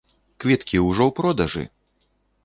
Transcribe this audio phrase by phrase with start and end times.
[0.43, 1.63] Квіткі ўжо ў продажы!